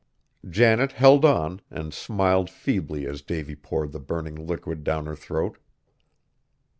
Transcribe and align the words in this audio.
Janet 0.49 0.93
held 0.93 1.23
on, 1.23 1.61
and 1.69 1.93
smiled 1.93 2.49
feebly 2.49 3.05
as 3.05 3.21
Davy 3.21 3.55
poured 3.55 3.91
the 3.91 3.99
burning 3.99 4.33
liquid 4.47 4.83
down 4.83 5.05
her 5.05 5.15
throat. 5.15 5.59